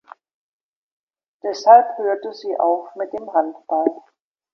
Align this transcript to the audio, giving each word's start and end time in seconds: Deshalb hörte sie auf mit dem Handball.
Deshalb 1.43 1.95
hörte 1.99 2.33
sie 2.33 2.57
auf 2.57 2.95
mit 2.95 3.13
dem 3.13 3.31
Handball. 3.33 3.85